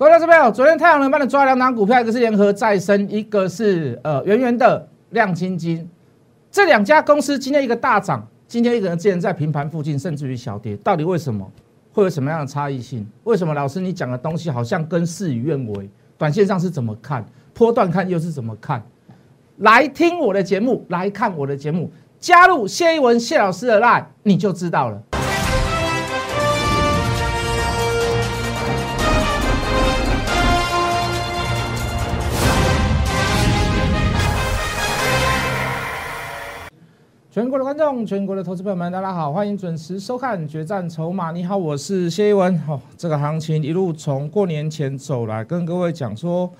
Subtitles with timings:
[0.00, 5.86] 各位老师朋友，昨天太阳能帮你抓两档股票，一个是联合再生，一个是呃圆圆的亮晶晶。
[6.50, 11.46] 这两家公司今天一个大涨，今天一个人竟然在平盘附近，甚至于小跌，到底为什么？
[11.92, 13.06] 会有什么样的差异性？
[13.24, 15.90] 为什么老师你讲的东西好像跟事与愿违？
[16.16, 17.22] 短线上是怎么看？
[17.52, 18.82] 波段看又是怎么看？
[19.58, 25.09] 来听我的节目，来看我的节目，加入谢一文谢老师的 line，你就知道了。
[37.32, 41.30] 全国的观众，全国的投资朋友们，大家好，欢迎准时收看《决战筹码》。
[41.32, 42.58] 你好，我是谢一文。
[42.58, 46.50] 好，这个行情一路从过年前走来，跟各位讲说，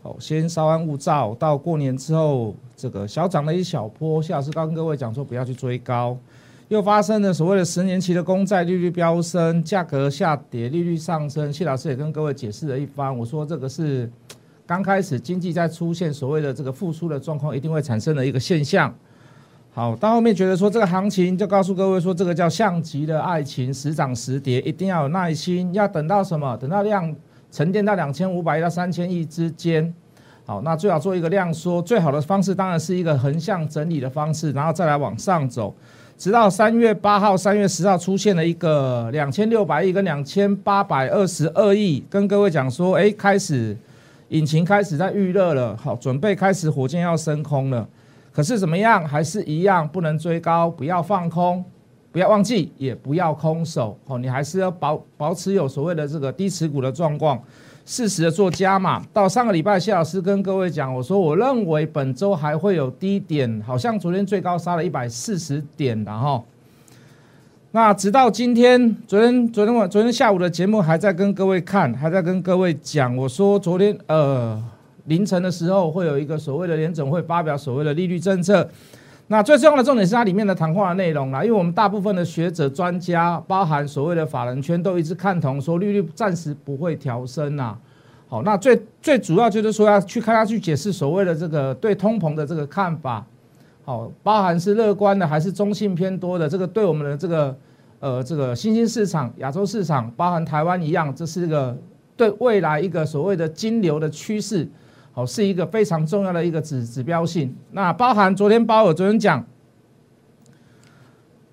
[0.00, 4.22] 哦，先稍安勿躁，到过年之后，这个小涨了一小波。
[4.22, 6.16] 谢老师刚跟各位讲说，不要去追高，
[6.68, 11.52] 又发生了所谓的十年期的公债利率飙升，价格下跌，利率上升。
[11.52, 14.10] 谢老师也跟各位解释了一番，我说这个是
[14.66, 18.90] 刚开始经济在出现所谓的这个复苏的状况，一定会产生的一个现象。
[19.76, 26.56] 好，到后面觉得说这个行情就告诉各位说，这个叫象棋的爱情，时涨时跌，一定要有耐心，要等到什么？
[26.56, 27.14] 等到量
[27.52, 29.92] 沉淀到两千五百亿到三千亿之间。
[30.46, 35.74] 好，那最好做一个量缩，最好的方式当然是一个横向整理的方式，然后再来往上走，
[36.16, 43.76] 直到三月八号、三月十号出现了一个两千六百亿跟两千八百二十二亿，跟各位讲说，哎，开始
[44.30, 47.86] 引擎开始在预热了，好，准备开始火箭要升空了。
[48.36, 51.64] 可是怎么样，还是一样不能追高，不要放空，
[52.12, 54.18] 不要忘记，也不要空手哦。
[54.18, 57.42] 你还是要保保持有所谓的这个低持股的状况，
[57.86, 59.02] 适时的做加码。
[59.10, 66.44] 到上个礼拜，谢老师跟各位讲，我说我认为本周还会有低点，好像昨天最高杀了一百四十点的哈。
[67.70, 74.62] 那直到今天，昨天昨天晚昨天下午的节目还在跟各位看，还在跟各位讲，我说昨天呃。
[75.06, 78.68] 凌晨的时候会有一个所谓的联总会发表所谓的利率政策，
[79.28, 81.42] 那最重要的重点是它里面的谈话的内容啦。
[81.42, 87.76] 因为我们大部分的学者专家，包含所谓的法人圈，都一直看同说利率暂时不会调升呐。
[88.28, 93.24] 好，那最最主要就是说要去看他去解释所谓的这个对通膨的这个看法，
[93.84, 97.56] 好，包含是乐观的还是中性偏多的，这个对我们的这个
[98.00, 101.76] 呃这个新兴市场、亚洲市场，包含台湾一样，这是一个
[102.16, 104.68] 对未来一个所谓的金流的趋势。
[105.16, 107.56] 好，是一个非常重要的一个指指标性。
[107.70, 109.42] 那包含昨天鲍尔昨天讲，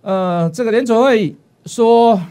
[0.01, 1.33] 呃，这个联储会
[1.65, 2.21] 说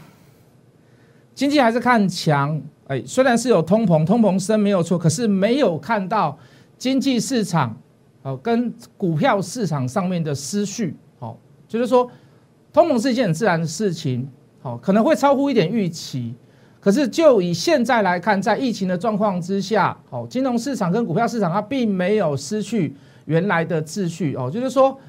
[1.33, 2.61] 经济还是看强。
[2.85, 6.37] 哎，虽然是有通膨，通膨升没有错，可是没有看到
[6.77, 7.75] 经济市场
[8.21, 10.95] 哦跟股票市场上面的失序。
[11.17, 11.35] 好，
[11.67, 12.07] 就是说
[12.71, 14.29] 通膨是一件很自然的事情。
[14.61, 16.35] 好，可能会超乎一点预期。
[16.83, 24.99] 可是，就以现在来看，在疫情的状况之下，哦，金融市场跟股票市场它并没有失去原来的秩序哦，就是说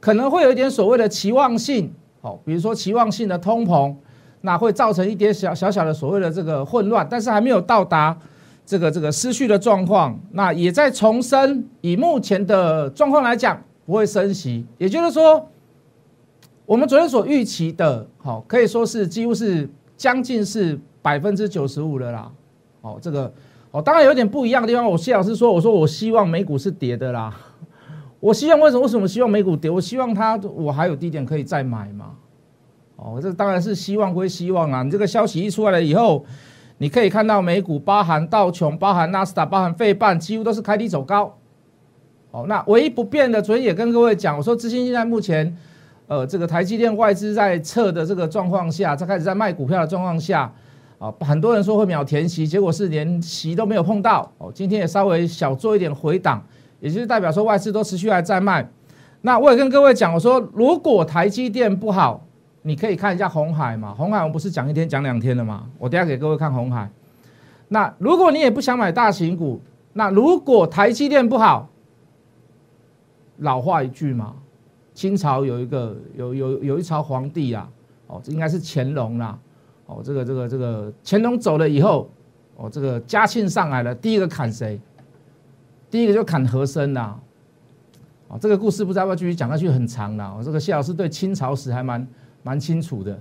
[0.00, 3.94] 可能会有一点所谓的期望性，哦，比如说期望性的通膨，
[4.40, 8.18] 那会造成一点小小小的所谓的这个混乱，但是还没有到达
[8.66, 15.48] 这个这个失序的状况，那也在重申，以目前的状况来讲，不会升息，也就是说，
[16.66, 20.76] 我们昨天所预期的，好，可以说是几乎是将近是。
[21.02, 22.30] 百分之九十五的啦，
[22.82, 23.32] 哦，这个
[23.70, 24.84] 哦，当然有点不一样的地方。
[24.84, 27.34] 我谢老师说，我说我希望美股是跌的啦，
[28.20, 29.70] 我希望为什么为什么希望美股跌？
[29.70, 32.12] 我希望它我还有低点可以再买嘛，
[32.96, 34.82] 哦，这当然是希望归希望啊。
[34.82, 36.24] 你这个消息一出来了以后，
[36.78, 41.36] 你可以看到美股包含道琼、包含纳斯达、包含费半，几乎都是开低走高。
[42.32, 45.56] 哦，那唯一不变的，昨天也跟各位讲，我说资金现在目前，
[46.08, 50.52] 呃，这个台积电外资在撤的这个状况下，在开始在卖股票的状况下。
[51.00, 54.30] 啊，很多人说会秒填息，结果是连息都没有碰到。
[54.36, 56.44] 哦，今天也稍微小做一点回档，
[56.78, 58.70] 也就是代表说外资都持续还在卖。
[59.22, 62.22] 那我也跟各位讲，我说如果台积电不好，
[62.62, 63.94] 你可以看一下红海嘛。
[63.94, 65.66] 红海我们不是讲一天讲两天的嘛？
[65.78, 66.90] 我等下给各位看红海。
[67.68, 69.58] 那如果你也不想买大型股，
[69.94, 71.70] 那如果台积电不好，
[73.38, 74.34] 老话一句嘛，
[74.92, 77.66] 清朝有一个有有有一朝皇帝啊，
[78.06, 79.38] 哦，这应该是乾隆啦。
[79.90, 82.08] 哦，这个这个这个乾隆走了以后，
[82.54, 84.80] 哦，这个嘉庆上来了，第一个砍谁？
[85.90, 87.18] 第一个就砍和珅呐。
[88.28, 90.32] 哦，这个故事不知道要不要继续讲下去，很长了。
[90.38, 92.06] 我这个谢老师对清朝史还蛮
[92.44, 93.20] 蛮清楚的。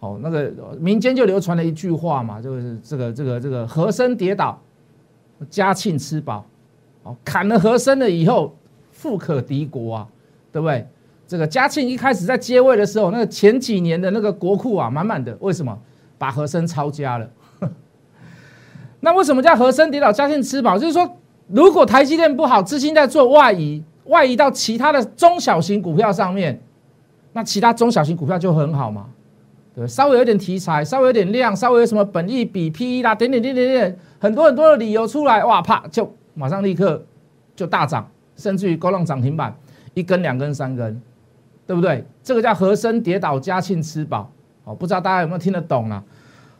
[0.00, 4.60] 哦，那个民间就流传了一句话嘛，就是这个这个这个和珅跌倒，
[5.48, 6.44] 嘉庆吃饱。
[7.04, 8.56] 哦，砍了和珅了以后，
[8.90, 10.08] 富可敌国啊，
[10.50, 10.84] 对不对？
[11.28, 15.78] 这个嘉庆一开始在接位的时候，那个前几年的那个国库啊，满满的，为什么？
[16.18, 17.30] 把和珅抄家了，
[19.00, 20.76] 那为什么叫和生跌倒嘉庆吃饱？
[20.76, 21.16] 就是说，
[21.46, 26.60] 如果台积电不好，资金在做外移，外移到其他的中小型股票上面，
[27.32, 29.06] 那其他中小型股票就很好嘛，
[29.74, 37.04] 对稍微有点题材，稍微有点量，稍微有什么本益比 P E 啦，点点点点点，很多很多的理由出来，哇，啪就马上立刻
[37.54, 39.56] 就大涨，甚至于高浪涨停板，
[39.94, 41.00] 一根两根三根，
[41.66, 42.04] 对不对？
[42.24, 44.30] 这个叫和生跌倒嘉庆吃饱，
[44.68, 46.04] 哦，不知道大家有没有听得懂啊？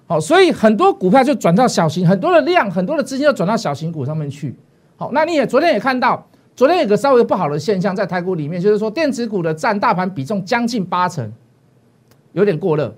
[0.07, 4.57] 好，所以很多股票就转到小型，很多的量，很多的资金就转到小型股上面去。
[4.97, 6.27] 好，那你也昨天也看到，
[6.57, 11.31] 昨天有个稍微不好的现象在台股里面，就是说电子股的占大盘比重将近八成，
[12.33, 12.95] 有点过热，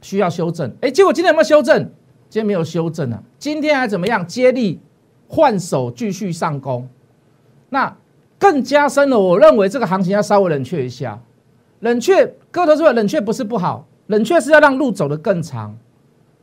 [0.00, 0.72] 需要修正。
[0.80, 1.90] 哎，结果今天有没有修正？
[2.30, 4.24] 今天没有修正啊，今天还怎么样？
[4.26, 4.78] 接力
[5.26, 6.86] 换手继续上攻，
[7.70, 7.96] 那
[8.38, 9.18] 更加深了。
[9.18, 11.18] 我认为这个行情要稍微冷却一下，
[11.80, 15.74] 冷却，各位投资者，冷却不是不好，冷却是要让路走得更长。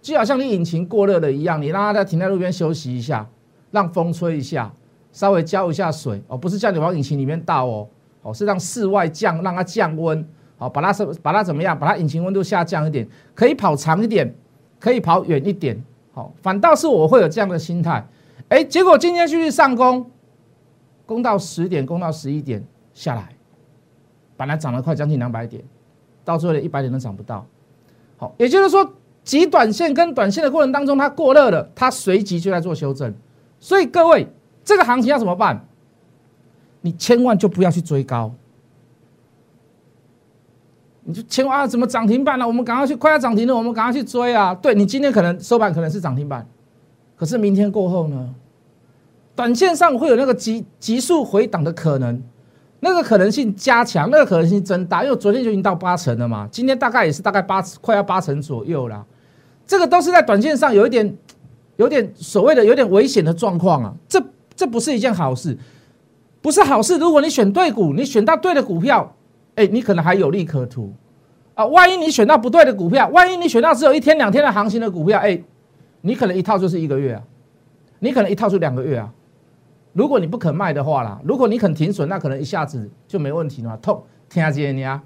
[0.02, 3.28] 就好像你引擎过热了一样，你让它在停在路边休息一下，
[3.72, 4.72] 让风吹一下，
[5.12, 7.88] 稍微浇一下水哦，不是叫你往引擎里面倒哦，
[8.22, 10.24] 哦是让室外降，让它降温，
[10.58, 14.32] 好把它什把它怎么样，把它引擎温度下降一点，可以跑长一点，
[14.80, 15.84] 可以跑远一点，
[16.14, 18.08] 好，反倒是我会有这样的心态，
[18.50, 20.06] 哎，结果今天继续上攻，
[21.08, 22.64] 攻到十点，攻到十一点
[22.94, 23.30] 下来，
[24.38, 25.64] 本来涨了快将近两百点，
[26.24, 27.44] 到最后连一百点都涨不到，
[28.18, 28.94] 好，也就是说。
[29.26, 33.12] 极短线跟短线的过程当中，它过热了，它随即就在做修正。
[33.60, 34.28] 所以各位，
[34.64, 35.66] 这个行情要怎么办？
[36.82, 38.32] 你千万就不要去追高，
[41.06, 42.46] 你就千万啊，怎么涨停板了？
[42.46, 44.54] 我们赶快去，快要涨停了，我们赶快去追啊！
[44.54, 46.48] 对你今天可能收盘可能是涨停板，
[47.16, 48.36] 可是明天过后呢？
[49.36, 52.22] 短线上会有那个急急速回档的可能。
[52.86, 59.04] 那个可能性加强，那个可能性增大，因为昨天就已经到八成了嘛，今天大概也是大概八快要八成左右了。
[59.66, 61.18] 这个都是在短线上有一点，
[61.78, 63.92] 有点所谓的有点危险的状况啊。
[64.08, 64.24] 这
[64.56, 65.58] 这不是一件好事，
[66.44, 67.00] 不是好事。
[67.00, 69.16] 如果你选对股，你选到对的股票，
[69.56, 70.94] 哎，你可能还有利可图
[71.56, 71.66] 啊。
[71.66, 75.42] 万一你选到不对的股票，万一你选到只有一天两天的行情的股票，哎，
[76.02, 77.24] 你可能一套就是一个月啊，
[77.98, 79.10] 你可能一套就两个月啊。
[79.96, 83.78] 如果你不肯卖的话啦，如果你肯停损，那可能一下子就没问题了。
[83.78, 85.02] 痛，听这你啊，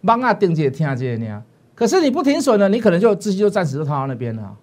[0.00, 1.40] 忙啊，定姐听这你啊。
[1.76, 4.56] 可是你不停损了，你可能就资金就暂时就套到那边了，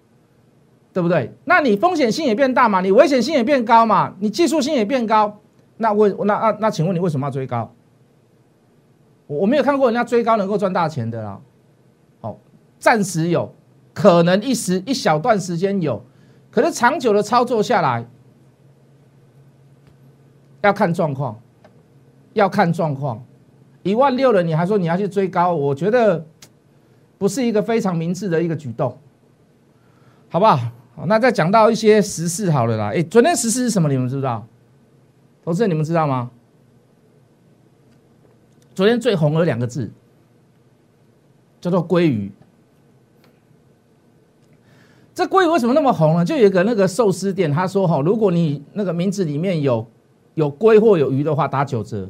[0.92, 1.34] 对不对？
[1.44, 5.40] 那你风险性也变大嘛，你危险性也变高嘛，你技术性也变高。
[5.78, 7.72] 那为那那那，请问你为什么要追高？
[9.28, 11.40] 我我没有看过人家追高能够赚大钱的啦。
[12.20, 12.38] 好，
[12.78, 13.54] 暂时有
[13.94, 16.04] 可能一时一小段时间有，
[16.50, 18.06] 可是长久的操作下来。
[20.62, 21.40] 要看状况，
[22.34, 23.22] 要看状况。
[23.82, 25.54] 一万六了，你还说你要去追高？
[25.54, 26.22] 我觉得
[27.16, 28.94] 不是一个非常明智的一个举动，
[30.28, 30.56] 好不好？
[30.94, 32.92] 好，那再讲到一些时事好了啦。
[32.94, 33.88] 哎，昨天时事是什么？
[33.88, 34.46] 你们知不知道？
[35.42, 36.30] 投资人你们知道吗？
[38.74, 39.90] 昨天最红的两个字
[41.58, 42.30] 叫做“鲑鱼”。
[45.14, 46.24] 这鲑鱼为什么那么红呢？
[46.24, 49.86] 就有一个那个寿司店，他说：“哈，如果你那个名字里面有。”
[50.40, 52.08] 有龟或有鱼的话打九折，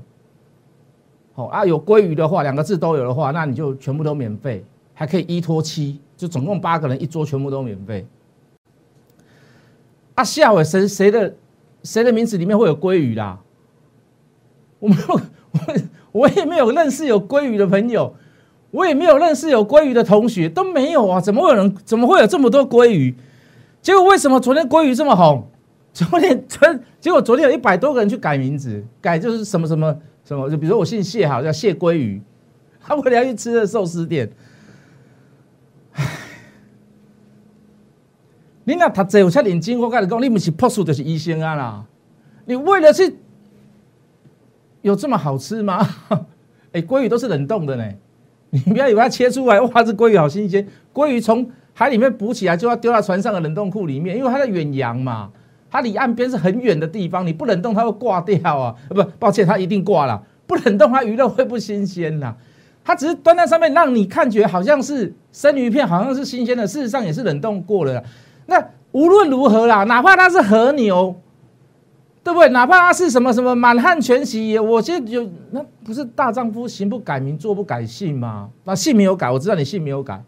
[1.35, 8.07] 好啊，有鲑鱼的话两个字都有的话，那你就全部都免费，还可以一拖七，就总共八个人一桌全部都免费。
[10.15, 11.35] 啊，下尾谁谁的
[11.83, 13.41] 谁的名字里面会有鲑鱼啦？
[14.79, 15.15] 我没有，
[15.51, 15.75] 我
[16.13, 18.15] 我也没有认识有鲑鱼的朋友，
[18.71, 21.21] 我也没有认识有鲑鱼的同学，都没有啊！
[21.21, 21.75] 怎么会有人？
[21.85, 23.17] 怎么会有这么多鲑鱼？
[23.83, 25.49] 结果为什么昨天鲑鱼这么红？
[25.93, 26.69] 昨天昨
[27.01, 29.95] 结果昨天有一百多个人去改名字，改就是什么什么
[30.25, 32.23] 什么，就比如说我姓谢，好叫谢鲑鱼，
[32.81, 34.31] 他为了要去吃的寿司店。
[35.93, 36.07] 唉，
[38.65, 41.85] 你那他这有才眼睛，我跟你讲，你不是朴素就是医生啊啦！
[42.45, 43.17] 你为了去
[44.83, 45.87] 有这么好吃吗？
[46.73, 47.85] 哎，鲑鱼都是冷冻的呢，
[48.51, 55.33] 你不要以为它切出来，哇，这鲑鱼好新鲜，鲑鱼从海里面捕起来就要丢到船上的冷冻库里面，因为它在远洋嘛。
[55.71, 58.75] 它离岸边是很远的地方，你不冷冻它会挂掉啊！
[58.89, 60.21] 不，抱歉，它一定挂了。
[60.47, 62.35] 不冷冻它鱼肉会不新鲜呐。
[62.83, 68.03] 它只是端在上面，让你看觉好像是生鱼片，好像是新鲜的，事实上也是冷冻过了。
[68.47, 68.61] 那
[68.91, 71.15] 无论如何啦，哪怕它是和牛，
[72.25, 72.49] 对不对？
[72.49, 78.49] 哪怕它是什么什么满汉全席，我现在有那不是大丈夫行不改名，坐不改姓吗？
[78.65, 80.21] 那姓没有改，我知道你姓没有改，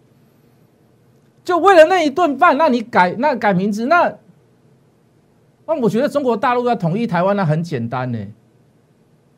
[1.42, 4.14] 就为了那一顿饭，那你改那改名字那。
[5.66, 8.18] 那我觉得中国大陆要统一台湾，那很简单呢，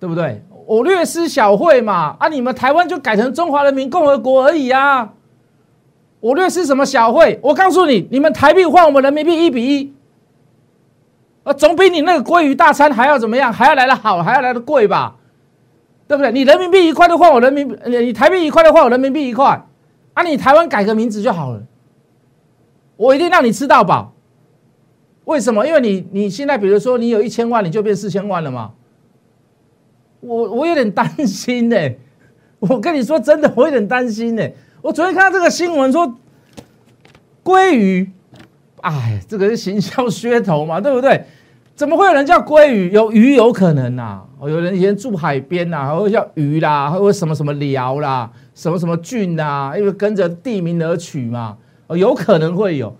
[0.00, 0.43] 对不对？
[0.66, 5.12] 我略施小惠嘛，啊，你们台湾就改成中华人民共和国而已啊。
[6.21, 7.38] 我略施什么小惠？
[7.43, 9.93] 我告诉你，你们台币换我们人民币一比一，
[11.43, 13.52] 啊，总比你那个鲑鱼大餐还要怎么样？
[13.52, 15.16] 还要来的好，还要来的贵吧？
[16.09, 16.33] 对不对？
[16.33, 19.62] 你人民币一块的换我人民币，你台币一块的换我人民币一块，
[20.14, 21.62] 啊，你台湾改个名字就好了。
[22.97, 24.13] 我一定让你吃到饱。
[25.25, 25.66] 为什么？
[25.66, 28.73] 因为你你现在比如说你有一千万，你就变四千万了嘛。
[30.21, 31.76] 我我有点担心呢。
[32.61, 34.49] 我跟你说真的，我有点担心呢。
[34.81, 36.14] 我昨天看到这个新闻说，
[37.43, 38.11] 鲑鱼，
[38.81, 41.25] 哎，这个是行销噱头嘛，对不对？
[41.75, 42.90] 怎么会有人叫鲑鱼？
[42.90, 44.23] 有鱼有可能呐。
[44.43, 51.57] 有人以前住海边呐，还会叫鱼啦，还会什么什么寮啦，什么什么郡呐，因为跟着地名而取嘛。
[51.87, 52.97] 哦，有可能会有。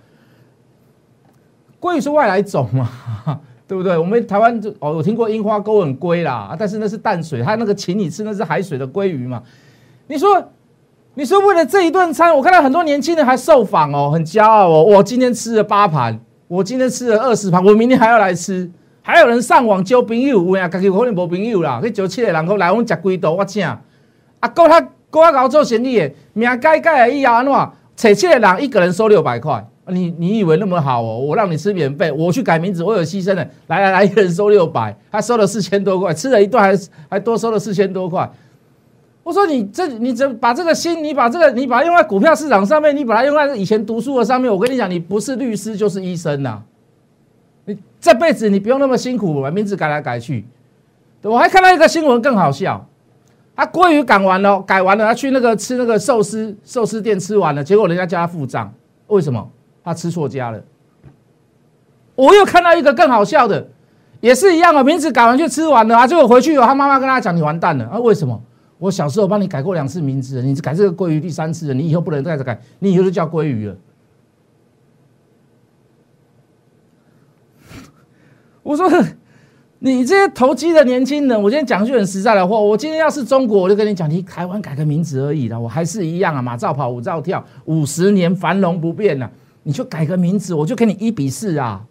[1.85, 2.89] 鲑鱼是外来种嘛，
[3.69, 3.99] 对不对？
[3.99, 9.43] 我们台湾就哦，我听过樱花钩吻鲑啦，但是那是淡水，它那个请你吃那是海水的鲑鱼嘛。
[10.07, 10.43] 你说，
[11.13, 14.83] 你说为了这一顿餐，我看到很多年轻人还受访哦，很骄傲哦。
[14.83, 18.71] 我今天吃了八盘，我今天吃了二十盘，我明天还要来吃。
[19.03, 23.63] 还有人上网交朋友，有啊，家己可能无朋友啦，去招七个人口来，我食几道我请。
[23.63, 27.53] 啊，够他够他搞做生意的，名改改以后安怎？
[27.95, 31.19] 找七个人一个人收六百块，你你以为那么好哦？
[31.19, 33.49] 我让你吃免费，我去改名字，我有牺牲的。
[33.67, 38.31] 来来来，一人收六百，他收了四千多块，吃了一顿还还多收了四千多块。
[39.23, 44.51] 我说你这你怎把这个心，你把这个你把它用在股票市场上面，你把它用在以前读书的上面。
[44.51, 46.63] 我跟你讲，你不是律师就是医生呐。
[47.67, 50.45] 你这辈子你不用那么辛苦把名字改来改去。
[51.23, 52.87] 我还看到一个新闻更好笑，
[53.57, 58.73] 他鲑鱼改完了，改完了，他去那个吃那个寿司寿司店吃完了，结果人家叫他付账，
[59.07, 59.51] 为什么？
[59.85, 60.61] 他吃错家了。
[62.17, 63.69] 我又看到一个更好笑的，
[64.21, 67.99] 也是一样的，名字改完就吃完了啊，结果回去他妈妈跟他讲，你完蛋了啊？
[67.99, 68.43] 为什么？
[68.79, 73.77] 我小时候帮你改过两次名字，你改这个鲑鱼第三次了，你以后不能再改，你以后就叫鲑鱼了。
[78.63, 78.91] 我说，
[79.79, 89.31] 你这些投机的年轻人，我今天讲句很实在的话，我今天要是中国，我就跟你讲，你台湾改个名字而已啦，我还是一样啊，马照跑，舞照跳，五十年繁荣不变呐，
[89.65, 91.85] 你就改个名字，我就给你一比四啊。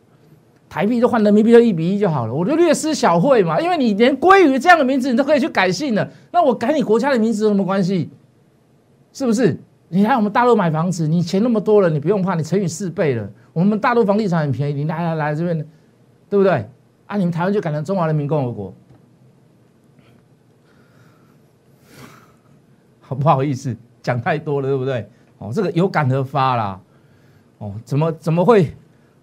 [0.69, 3.59] 台币都换人民币就一比一就好了，我就略施小惠嘛。
[3.59, 8.09] 因为你连鲑鱼这样的名字你都可以去改姓了，那我改你国家的名字有什么关系？
[9.11, 9.55] 是不是？
[9.89, 13.29] 你来我们大陆买房子，你钱那么多了，你不用怕，你乘以四倍了。
[13.53, 15.55] 我们大陆房地产很便宜，你来来来这边，
[16.27, 16.67] 对不对？
[17.05, 18.73] 啊，你们台湾就改成中华人民共和国，
[22.99, 23.75] 好不好意思？
[24.01, 25.07] 讲太多了，对不对？
[25.37, 26.81] 哦，这个有感而发啦。
[27.63, 28.75] 哦，怎么怎么会？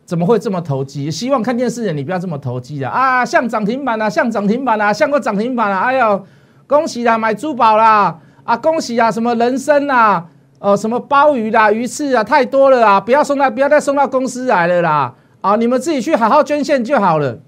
[0.06, 1.08] 怎么会这么投机？
[1.10, 2.90] 希望看电视的你不要这么投机啊！
[2.90, 5.80] 啊，像涨停板啊，像涨停板啊，像个涨停板啊！
[5.82, 6.26] 哎呦，
[6.66, 8.18] 恭喜啦，买珠宝啦！
[8.42, 10.26] 啊，恭喜啊，什么人参啊，
[10.58, 13.00] 哦，什么鲍鱼啦、鱼翅啊，太多了啊！
[13.00, 15.14] 不要送到，不要再送到公司来了啦！
[15.42, 17.38] 啊，你们自己去好好捐献就好了。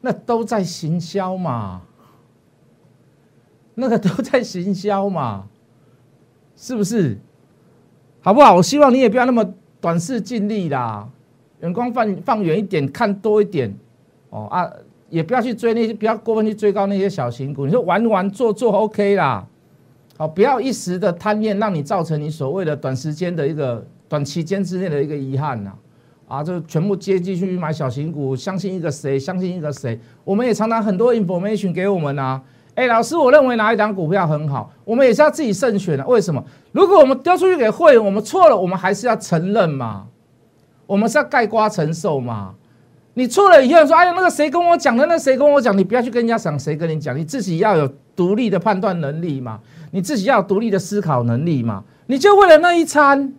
[0.00, 1.82] 那都在行销嘛，
[3.74, 5.44] 那个都在行销嘛，
[6.56, 7.18] 是不是？
[8.22, 8.54] 好不好？
[8.54, 9.44] 我希望你也不要那么
[9.84, 11.06] 短视尽力啦。
[11.60, 13.70] 眼光放放远一点，看多一点，
[14.30, 14.70] 哦啊，
[15.10, 17.66] 也不要去追那些，不要过分去追高那些小型股。
[17.66, 19.46] 你说玩玩做做 OK 啦，
[20.16, 25.72] 好，不要一时的贪念，让你造成你所谓的短时间的一个短期间之内的一个遗憾呐，
[26.26, 30.00] 啊，就全部接进去买小型股，相信一个谁，相信一个谁。
[30.24, 32.42] 我们也常常很多 information 给我们啊，
[32.74, 36.04] 哎，老师，我认为哪一档股票很好，我们也是要自己慎选的。
[36.06, 36.44] 为什么？
[36.72, 40.06] 如果我们丢出去给会员，我们错了，我们还是要承认嘛。
[40.86, 42.54] 我们是要盖瓜承受嘛？
[43.14, 45.06] 你错了以后说，哎呀，那个谁跟我讲的？
[45.06, 45.76] 那谁跟我讲？
[45.78, 47.16] 你不要去跟人家讲，谁跟你讲？
[47.16, 49.60] 你自己要有独立的判断能力嘛？
[49.92, 51.84] 你自己要有独立的思考能力嘛？
[52.06, 53.32] 你就为了那一餐，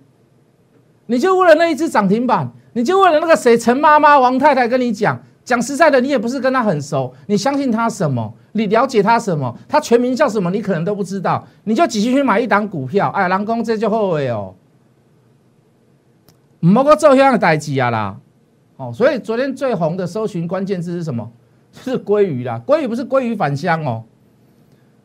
[1.07, 8.33] 你就为了那一只涨停板，你就为了那个谁陈妈妈、王太太跟你讲，讲实在的，你也不是跟他很熟，你相信他什么？
[8.53, 9.55] 你了解他什么？
[9.69, 10.49] 他全名叫什么？
[10.49, 14.55] 你可能都不知道，你就继续去买一档股票，哎，人工这就后悔哦。
[16.61, 18.17] 唔好个做这样的代志啊啦，
[18.77, 21.31] 哦，所以昨天最红的搜寻关键字是什么？
[21.71, 24.03] 是鲑鱼啦，鲑鱼不是鲑鱼返乡哦，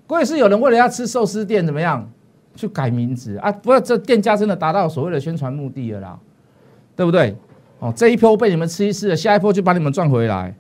[0.09, 2.09] 鲑鱼是有人为了要吃寿司店怎么样
[2.55, 3.53] 去改名字啊？
[3.53, 6.19] 不过这店家真的达到所谓的宣传目的了啦，
[6.97, 7.37] 对不对？
[7.81, 10.55] 哦，这一波被你们吃一次，下一波就把你们赚回来。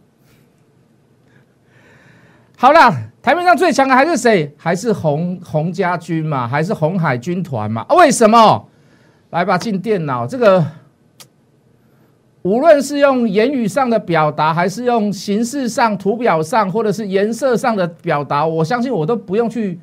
[2.57, 4.53] 好了，台面上最强的还是谁？
[4.57, 6.49] 还是红红家军嘛？
[6.49, 7.87] 还是红海军团嘛？
[7.91, 8.69] 为什么？
[9.31, 10.67] 来吧，进电脑这个。
[12.43, 19.79] 无论是用言语上的表达，还是用形式上、图表上，或者是颜色上的表达，我相信我都不用去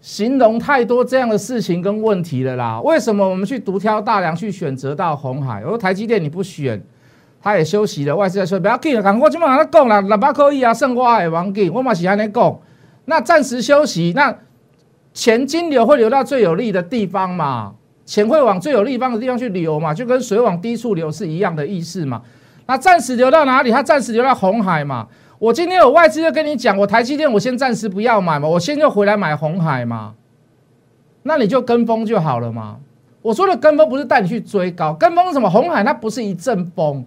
[0.00, 2.80] 形容太多这样的事情跟问题了啦。
[2.80, 5.62] 为什么我们去独挑大梁去选择到红海？
[5.62, 6.80] 而台积电你不选，
[7.42, 12.58] 他也休息了，外资在说不要紧，赶快今晚跟他讲了，六百可以啊，剩我也忘记，我嘛是安尼讲，
[13.06, 14.36] 那暂时休息，那
[15.12, 17.74] 钱金流会流到最有利的地方嘛，
[18.04, 22.22] 钱会往最有利方的地方去流嘛，就跟水往低处流是一样的意思嘛。
[22.66, 23.70] 那暂时流到哪里？
[23.70, 25.08] 它暂时流到红海嘛。
[25.38, 30.14] 我今天有外资就跟你讲，我台积电我先暂时不要买嘛，我先就回来买红海嘛。
[31.24, 32.76] 那你就跟风就好了嘛。
[33.20, 35.50] 我说的跟风不是带你去追高，跟风什么？
[35.50, 37.04] 红海它不是一阵风，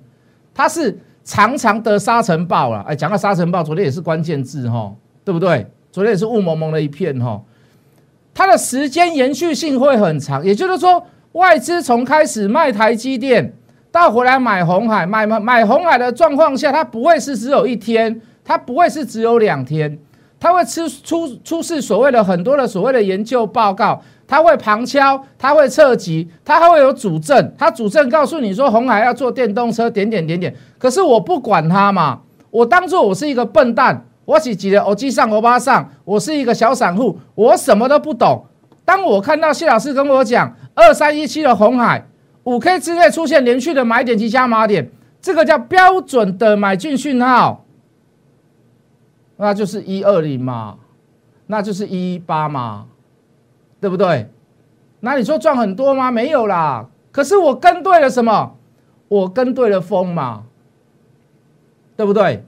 [0.53, 2.81] 它是长长的沙尘暴了。
[2.81, 4.93] 哎，讲到沙尘暴，昨天也是关键字哈，
[5.23, 5.65] 对不对？
[5.91, 7.41] 昨天也是雾蒙蒙的一片哈。
[8.33, 13.53] 它的时间延续性会很长，也就是说，外资从开始卖台积电。
[13.91, 19.97] 倒回来买红海，买买买红海的状况下，它不会是只有一天，它不会是只有两天，
[20.39, 30.53] 它会出出出示所谓的很多的所谓的研究报告，它会旁敲，它会侧击，它还会有主证，它主证告诉你说红海要做电动车，点点点点。
[30.77, 32.19] 可是我不管它嘛，
[32.51, 38.45] 我当做我是一个笨蛋，我只记得我机上欧巴上，我是一个小散户，我什么都不懂。
[38.85, 42.05] 当我看到谢老师跟我讲二三一七的红海。
[42.49, 44.89] 五 K 之内出现连续的买点及加码点，
[45.21, 47.63] 这个叫标准的买进讯号，
[49.37, 50.79] 那就是一二零嘛，
[51.45, 52.87] 那就是一一八嘛，
[53.79, 54.31] 对不对？
[55.01, 56.09] 那你说赚很多吗？
[56.09, 56.87] 没有啦。
[57.11, 58.55] 可是我跟对了什么？
[59.09, 60.45] 我跟对了风嘛，
[61.95, 62.43] 对不对？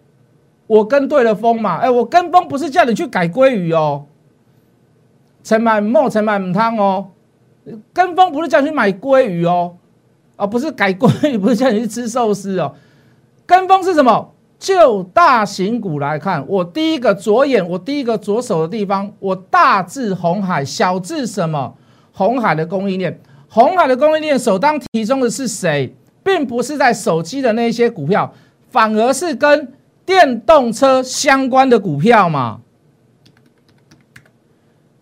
[0.65, 1.77] 我跟对了风嘛。
[1.77, 4.07] 哎，我跟风不是叫你去改鲑鱼哦，
[5.43, 7.11] 成买莫成买唔汤哦，
[7.93, 9.77] 跟风不是叫你去买鲑鱼哦。
[10.41, 12.73] 而不是改规，不是叫你去吃寿司哦。
[13.45, 14.33] 跟风是什么？
[14.57, 21.75] 就大型股来看，我第一个左眼，我第一个左手的地方，我大字红海，小至什么？
[22.11, 23.19] 红海的供应链，
[23.49, 25.95] 红海的供应链首当其冲的是谁？
[26.23, 28.33] 并不是在手机的那些股票，
[28.71, 29.71] 反而是跟
[30.03, 32.61] 电动车相关的股票嘛。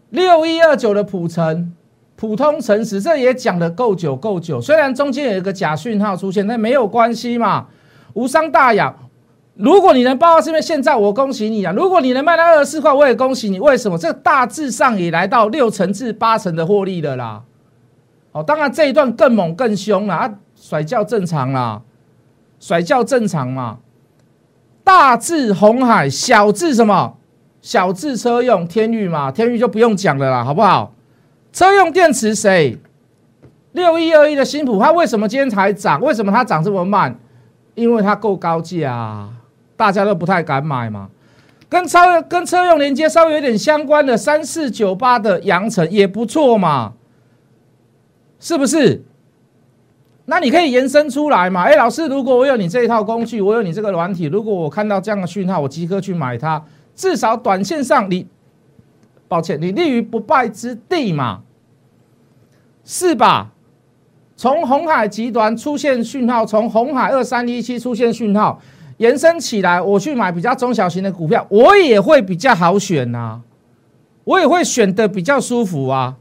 [0.09, 1.73] 六一二九的普成。
[2.19, 4.59] 普通诚实，这也讲的够久够久。
[4.59, 7.67] 虽然中间有一个假讯号出现，但没有关系嘛，
[8.13, 8.93] 无伤大雅。
[9.55, 11.71] 如果你能报到这边，现在我恭喜你啊！
[11.71, 13.57] 如果你能卖到二十四块，我也恭喜你。
[13.57, 13.97] 为什么？
[13.97, 17.43] 这大致上也来到六成至八成的获利了啦。
[18.33, 20.33] 哦，当然这一段更猛更凶了啊！
[20.57, 21.81] 甩轿正常啦，
[22.59, 23.77] 甩轿正常嘛。
[24.83, 27.15] 大致红海，小致什么？
[27.61, 30.93] 小致车用天域嘛，天域就不用讲了啦，好不好？
[31.51, 32.77] 车用电池谁？
[33.71, 36.01] 六一二一的新普，它为什么今天才涨？
[36.01, 37.17] 为什么它涨这么慢？
[37.75, 39.29] 因为它够高价，
[39.77, 41.09] 大家都不太敢买嘛。
[41.69, 46.93] 跟车跟车用连接稍微有点相关的三四九八的阳城也不错嘛，
[48.39, 49.03] 是不是？
[50.25, 51.63] 那你可以延伸出来嘛？
[51.63, 56.63] 哎，老师，如果我有你这一套工具，我有你这个软体，如果我看到这样的讯号，我即刻去买它，
[56.95, 58.27] 至少短线上你。
[59.29, 61.43] 抱歉，你立于不败之地嘛？
[62.83, 63.53] 是吧？
[64.35, 68.59] 从红海集团出现讯号，从红海二三一七出现讯号，
[68.97, 73.41] 延伸起来，我去买比较中小型的股票，我也会比较好选呐，
[74.23, 76.15] 我也会选的比较舒服啊，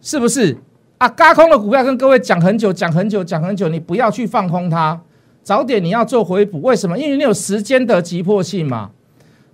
[0.00, 0.58] 是不是？
[0.98, 5.00] 啊，嘎空的股票跟各位讲很久，讲很久，讲很久，你不要去放空它，
[5.42, 6.96] 早点你要做回补，为什么？
[6.96, 8.90] 因为你有时间的急迫性嘛。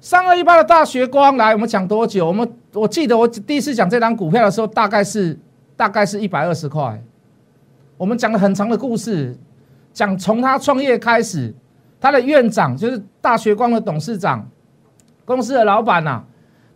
[0.00, 2.26] 三二一八的大学光来，我们讲多久？
[2.26, 5.36] 我们我记得我第一次讲这张股票的时候，大概是
[5.76, 7.02] 大概是一百二十块。
[7.96, 9.36] 我们讲了很长的故事，
[9.92, 11.52] 讲从他创业开始，
[12.00, 14.48] 他的院长就是大学光的董事长，
[15.24, 16.22] 公司的老板呐，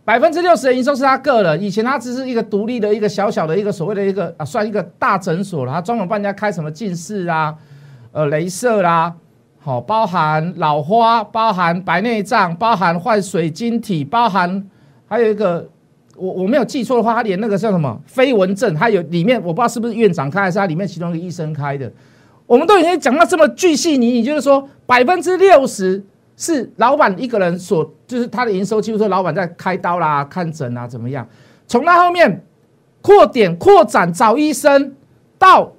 [0.03, 1.61] 百分之六十的营收是他个人。
[1.63, 7.55] 以前他只是一个独立的一个小小的一个所谓的一个啊，算一个大诊所了，他专门帮人家开什么近视啊，
[8.11, 9.15] 呃，镭射啦。
[9.65, 14.61] 好，包含老花，包含白内障，包含坏水晶体，包含
[15.07, 15.65] 还有一个，
[16.17, 21.89] 我我没有记错的话，他连那个叫什么飞蚊症，他有里面我不知道是不是院长开，还是他里面其中一个医生开的。
[22.45, 26.03] 我们都已经讲到这么巨细靡遗，就是说百分之六十
[26.35, 31.25] 是老板一个人所，就是他的营收，就是说老板在开刀啦、看诊啊怎么样，
[31.67, 32.43] 从那后面
[33.01, 34.93] 扩点、扩展、找医生
[35.39, 35.71] 到。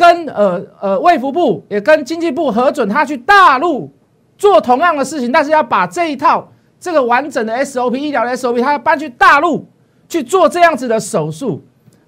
[0.00, 3.92] 跟呃呃卫福部也跟经济部核准，他去大陆
[4.38, 9.66] 做同样的事情，但是要把这一套这个完整的 SOP 医疗的 SOP，他要搬去大陆
[10.08, 11.62] 去做这样子的手术。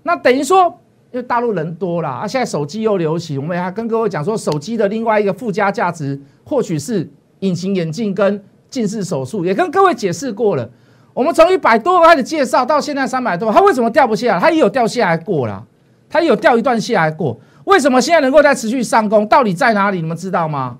[0.05, 0.65] 那等于说，
[1.11, 7.07] 因为大陆人多了啊，现在手机又流行，我们还跟各位讲说，手机的另外一个附加价值，或许是
[7.41, 10.67] 隐形眼镜跟近视手术，也跟各位解释过了。
[11.13, 14.41] 我们从一百多开始介绍到现在三百多，它为什么掉不下来？
[14.41, 15.63] 它也有掉下来过了，
[16.09, 17.39] 它也有掉一段下来过。
[17.65, 19.27] 为什么现在能够在持续上攻？
[19.27, 20.01] 到底在哪里？
[20.01, 20.79] 你们知道吗？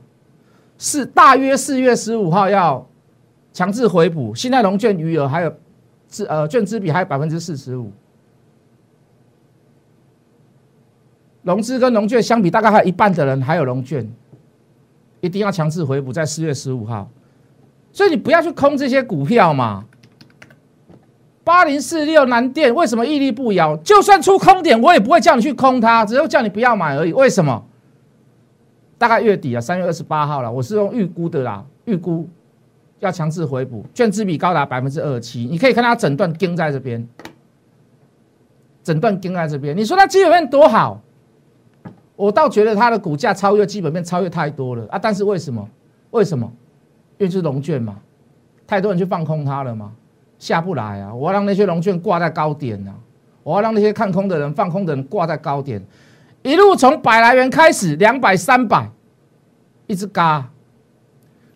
[0.79, 2.85] 是大约四月十五号要
[3.53, 5.55] 强制回补，现在融券余额还有
[6.09, 7.93] 资呃券资比还有百分之四十五，
[11.43, 14.11] 融资跟融券相比，大概还有一半的人还有融券，
[15.21, 17.09] 一定要强制回补在四月十五号，
[17.93, 19.85] 所以你不要去空这些股票嘛。
[21.45, 23.77] 八零四六南电为什么屹立不摇？
[23.79, 27.13] 就算出空点，我也不会叫你去空它，只是叫你不要买而已。
[27.13, 27.65] 为什么？
[28.99, 32.29] 大概月底啊，三月二十八号了，我是用预估的啦，预估
[33.01, 35.45] 要强制回补，券资比高达百分之二七。
[35.47, 37.09] 你可以看它整段盯在这边，
[38.85, 39.77] 整段盯在这边。
[39.77, 41.01] 你说它基本面多好？
[42.15, 44.97] 我倒觉得它的股价超越基本面超越太多了啊！
[44.97, 45.69] 但是为什么？
[46.13, 46.53] 为什么？
[47.19, 47.97] 因为是龙券嘛，
[48.65, 49.91] 太多人去放空它了嘛。
[50.43, 51.15] 下不来啊！
[51.15, 52.91] 我要让那些龙券挂在高点啊！
[53.45, 55.81] 我要让那些看空的人、放空的人挂在高点，
[56.43, 58.91] 一路从百来元开始，两百、三百，
[59.87, 60.51] 一直嘎。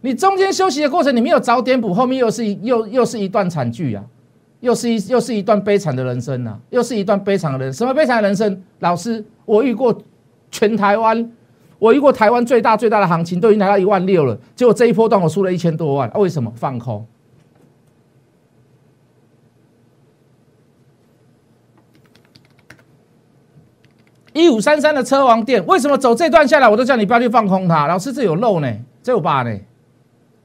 [0.03, 4.05] 你中间休息的过程，你没有早点补，后面又是又又是一段惨剧啊！
[4.61, 6.57] 又是一又是一段悲惨的人生啊！
[6.71, 8.63] 又是一段悲惨的人，什么悲惨的人生？
[8.79, 10.01] 老师，我遇过
[10.53, 11.29] 全台湾，
[11.81, 16.53] 我遇过台湾最大最大的行情，都已经来到一万六了，结果这一波段我输了一千多万，为什么？
[16.55, 17.05] 放空。
[24.37, 27.87] 一五三三的车王店为什么走这段下来，我都叫你不要去放空它。
[27.87, 28.71] 老师，这有漏呢，
[29.03, 29.59] 这有疤呢，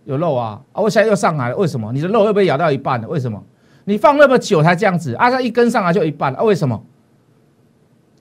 [0.06, 0.62] 有漏啊！
[0.72, 1.92] 啊，我现在又上来了，为什么？
[1.92, 3.08] 你的肉又被咬到一半了？
[3.08, 3.44] 为什么？
[3.86, 5.14] 你放那么久才这样子？
[5.16, 6.42] 啊，它一根上来就一半啊？
[6.44, 6.82] 为什么？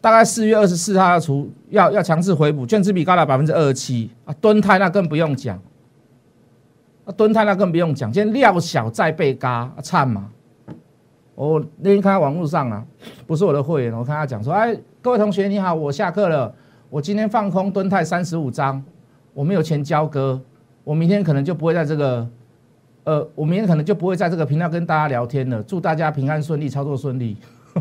[0.01, 4.35] 大概四月二十四号要出，要要强制回补，券资比高达百分之二十七啊！
[4.41, 5.61] 吨泰那更不用讲，
[7.05, 10.31] 啊，吨泰那更不用讲，今天料小再被嘎，惨嘛！
[11.49, 12.85] 我那天看到网络上啊，
[13.27, 16.55] 不是我的会员，我看他讲说，哎，各位同学你好，我下课了，
[16.91, 18.85] 我今天放空蹲泰三十五张，
[19.33, 20.39] 我没有钱交割，
[20.85, 22.29] 我明天可能就不会在这个，
[23.05, 27.39] 呃，我明天可能就不会在这个频道跟大家聊天了，祝大家平安顺利，操作顺利。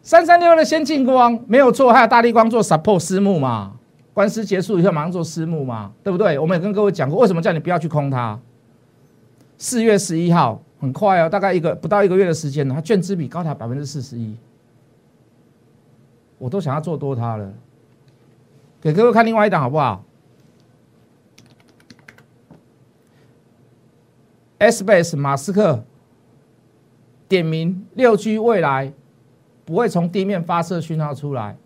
[0.00, 3.80] 三三六的先进光没有错，还有大力光做 support 私募嘛？
[4.14, 6.38] 官司结束以后马上做私募嘛，对不对？
[6.38, 8.38] 我们也跟各位讲过，为什么叫你不要去空它？
[9.56, 14.36] 四月十一号很快哦，大概一个不到一个月的时间，它券资比高达百分之四十一，
[16.38, 17.52] 我都想要做多它了。
[18.80, 20.04] 给各位看另外一档好不好
[24.58, 25.84] ？S base 马斯克
[27.28, 28.92] 点名六 G 未来
[29.64, 31.56] 不会从地面发射讯号出来。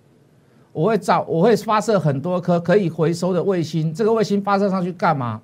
[0.77, 3.95] 我会造，我会发射很多颗可以回收的卫星。
[3.95, 5.41] 这个卫星发射上去干嘛？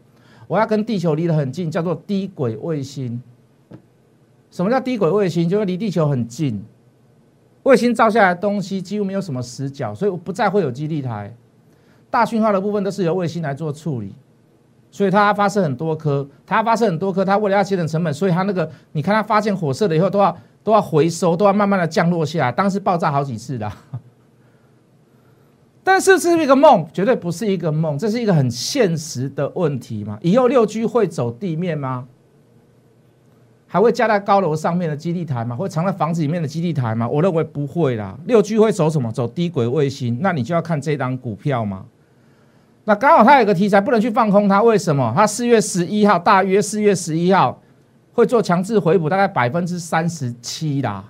[0.47, 3.19] 我要跟地球离得很近，叫做低轨卫星。
[4.51, 5.49] 什么叫低轨卫星？
[5.49, 6.63] 就是离地球很近，
[7.63, 11.35] 卫星照下来的东西几乎没有什么死角，所以我不再会有基地台。
[12.11, 14.15] 大讯号的部分都是由卫星来做处理，
[14.91, 23.73] 所以它发射很多颗，它发射很多颗，它为了要节省成本，所以它那个你看它发现火射了以后都要都要回收，都要慢慢的降落下来，当时爆炸好几次的。
[25.85, 30.19] 但是这是一个梦，绝对不是一个梦，这是一个很现实的问题嘛？
[30.23, 32.07] 以后六 G 会走地面吗？
[33.67, 35.57] 还会加在高楼上面的基地台吗？
[35.57, 37.09] 会藏在房子里面的基地台吗？
[37.09, 38.17] 我认为不会啦。
[38.27, 39.11] 六 G 会走什么？
[39.11, 40.19] 走低轨卫星？
[40.21, 41.87] 那你就要看这档股票嘛。
[42.85, 44.63] 那刚好它有个题材，不能去放空它。
[44.63, 45.13] 为什么？
[45.17, 47.61] 它四月十一号，大约四月十一号
[48.13, 51.05] 会做强制回补，大概百分之三十七啦，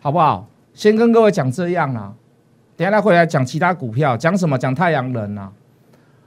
[0.00, 0.48] 好不好？
[0.72, 2.14] 先跟各位讲这样啦。
[2.76, 4.58] 等下再回来讲其他股票，讲什么？
[4.58, 5.50] 讲太阳能啊，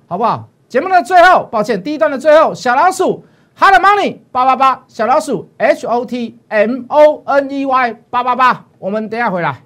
[0.08, 0.48] 好不好？
[0.68, 3.24] 节目的最后，抱歉，第一段的最后，小老鼠
[3.58, 9.65] Hot Money 八八八，小老鼠 H O T M O N E Y 八八八，我们等下回来。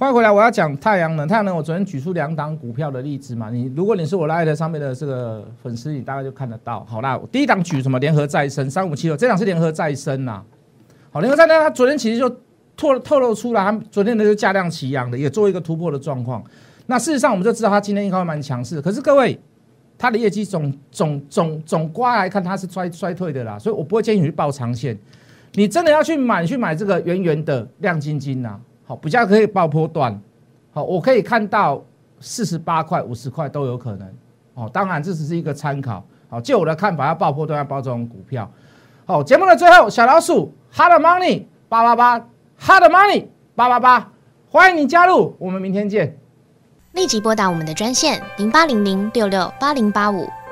[0.00, 1.26] 欢迎回来，我要讲太阳能。
[1.26, 3.50] 太阳能，我昨天举出两档股票的例子嘛。
[3.50, 6.84] 你如果你是我 Light 上面的这个粉丝，你大概就看得到。
[6.84, 7.98] 好啦，第一档举什么？
[7.98, 10.40] 联合再生三五七六，这档是联合再生呐。
[11.10, 12.30] 好，联合再生它昨天其实就
[12.76, 16.44] 透透露出来，它昨天的是价量齐扬的，也做一个突破的状况。
[16.86, 18.80] 那事实上我们就知道它今天应该会蛮强势。
[18.80, 19.36] 可是各位，
[19.98, 23.58] 它的业绩总总总总刮来看，它是衰衰退的啦。
[23.58, 24.96] 所以我不会建议你去报长线。
[25.54, 28.60] 你真的要去买，去买这个圆圆的亮晶晶呐。
[28.88, 30.18] 好，比较可以爆破段，
[30.72, 31.84] 好，我可以看到
[32.20, 34.08] 四十八块、五十块都有可能。
[34.54, 36.02] 哦，当然这只是一个参考。
[36.30, 38.50] 好，就我的看法，要爆破段要爆这种股票。
[39.04, 42.18] 好，节目的最后，小老鼠 Hard Money 八八八
[42.58, 44.10] ，Hard Money 八八八，
[44.50, 46.16] 欢迎你加入，我们明天见。
[46.92, 50.26] 立即拨打我们的专线零八零零六六八零八五